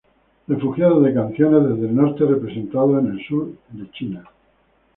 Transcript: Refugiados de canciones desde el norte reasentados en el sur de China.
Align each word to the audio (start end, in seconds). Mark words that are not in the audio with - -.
Refugiados 0.47 1.03
de 1.03 1.13
canciones 1.13 1.69
desde 1.69 1.87
el 1.87 1.95
norte 1.95 2.25
reasentados 2.25 3.03
en 3.05 3.11
el 3.11 3.23
sur 3.27 3.51
de 3.69 3.91
China. 3.91 4.23